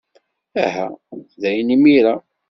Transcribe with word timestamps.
Aha, 0.63 0.85
dayen 1.41 1.73
imir-a. 1.75 2.15